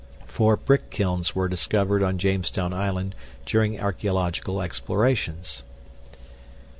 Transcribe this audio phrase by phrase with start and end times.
[0.25, 3.13] Four brick kilns were discovered on Jamestown Island
[3.45, 5.61] during archeological explorations.